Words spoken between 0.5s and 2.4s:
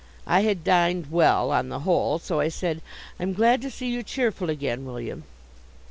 dined well, on the whole, so